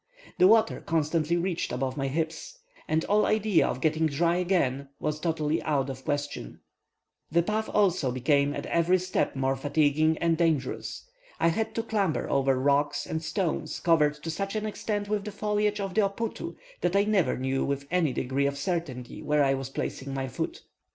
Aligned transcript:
The 0.39 0.47
water 0.47 0.81
constantly 0.81 1.37
reached 1.37 1.71
above 1.71 1.95
my 1.95 2.07
hips, 2.07 2.57
and 2.87 3.05
all 3.05 3.23
idea 3.27 3.67
of 3.67 3.81
getting 3.81 4.07
dry 4.07 4.37
again 4.37 4.89
was 4.99 5.19
totally 5.19 5.61
out 5.61 5.91
of 5.91 5.97
the 5.97 6.03
question. 6.03 6.61
The 7.29 7.43
path 7.43 7.69
also 7.69 8.09
became 8.11 8.55
at 8.55 8.65
every 8.65 8.97
step 8.97 9.35
more 9.35 9.55
fatiguing 9.55 10.17
and 10.17 10.39
dangerous. 10.39 11.07
I 11.39 11.49
had 11.49 11.75
to 11.75 11.83
clamber 11.83 12.27
over 12.31 12.55
rocks 12.57 13.05
and 13.05 13.21
stones 13.21 13.79
covered 13.79 14.15
to 14.23 14.31
such 14.31 14.55
an 14.55 14.65
extent 14.65 15.07
with 15.07 15.23
the 15.23 15.31
foliage 15.31 15.79
of 15.79 15.93
the 15.93 16.01
oputu 16.01 16.55
that 16.81 16.95
I 16.95 17.03
never 17.03 17.37
knew 17.37 17.63
with 17.63 17.85
any 17.91 18.11
degree 18.11 18.47
of 18.47 18.57
certainty 18.57 19.21
where 19.21 19.43
I 19.43 19.53
was 19.53 19.69
placing 19.69 20.15
my 20.15 20.27
foot. 20.27 20.63